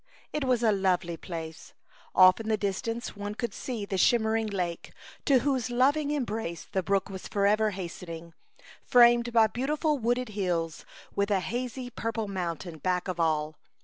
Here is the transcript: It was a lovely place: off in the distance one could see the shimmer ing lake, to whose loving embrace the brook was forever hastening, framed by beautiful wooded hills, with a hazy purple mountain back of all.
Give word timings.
It 0.33 0.43
was 0.45 0.63
a 0.63 0.71
lovely 0.71 1.15
place: 1.15 1.75
off 2.15 2.39
in 2.39 2.49
the 2.49 2.57
distance 2.57 3.15
one 3.15 3.35
could 3.35 3.53
see 3.53 3.85
the 3.85 3.99
shimmer 3.99 4.35
ing 4.35 4.47
lake, 4.47 4.93
to 5.25 5.41
whose 5.41 5.69
loving 5.69 6.09
embrace 6.09 6.63
the 6.65 6.81
brook 6.81 7.11
was 7.11 7.27
forever 7.27 7.69
hastening, 7.69 8.33
framed 8.83 9.31
by 9.31 9.45
beautiful 9.45 9.99
wooded 9.99 10.29
hills, 10.29 10.85
with 11.15 11.29
a 11.29 11.39
hazy 11.39 11.91
purple 11.91 12.27
mountain 12.27 12.79
back 12.79 13.07
of 13.07 13.19
all. 13.19 13.57